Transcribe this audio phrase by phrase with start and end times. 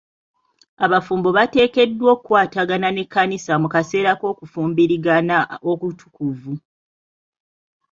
[0.85, 5.35] Abafumbo bateekeddwa okwatagana n'ekkanisa mu kaseera k'okufumbirigana
[5.71, 6.53] okutukuvu.